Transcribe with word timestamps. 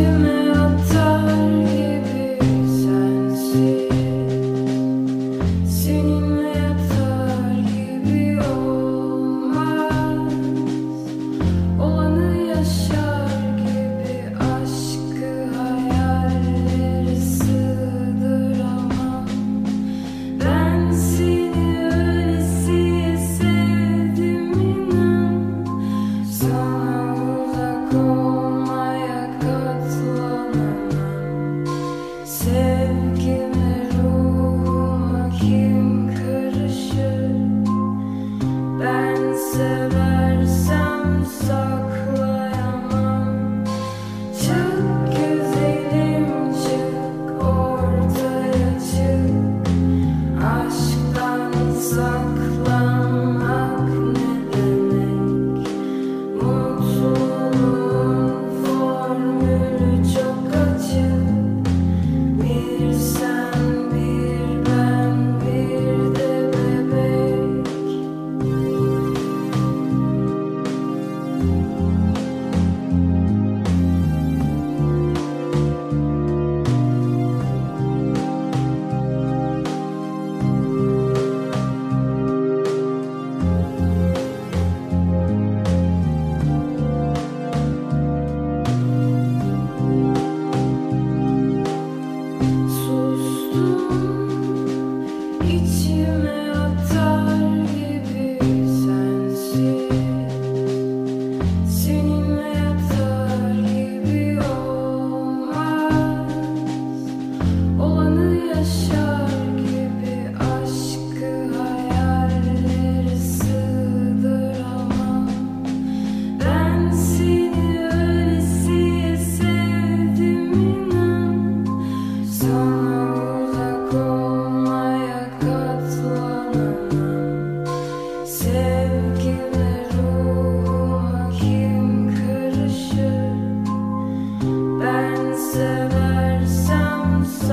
you 0.00 0.18
melt 0.18 1.09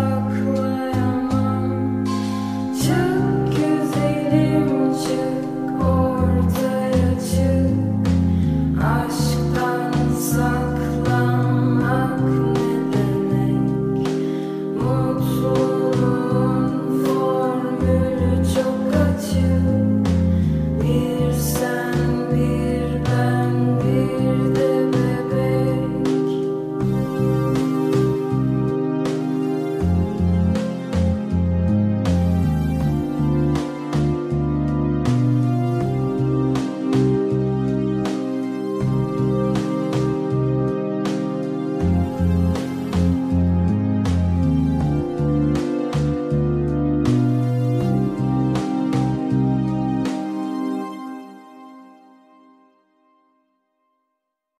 seversem 0.00 0.40
saklayamam 0.40 0.89